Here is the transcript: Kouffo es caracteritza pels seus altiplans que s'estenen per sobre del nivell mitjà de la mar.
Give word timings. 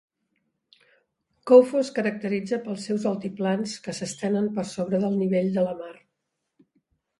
Kouffo 1.51 1.81
es 1.81 1.91
caracteritza 1.97 2.59
pels 2.65 2.87
seus 2.89 3.05
altiplans 3.11 3.77
que 3.85 3.95
s'estenen 3.99 4.51
per 4.59 4.67
sobre 4.73 5.05
del 5.07 5.21
nivell 5.21 5.49
mitjà 5.53 5.61
de 5.61 5.69
la 5.71 5.79
mar. 5.85 5.95